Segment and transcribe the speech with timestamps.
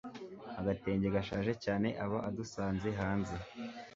[0.59, 3.35] agatenge gashaje cyane aba adusanze hanze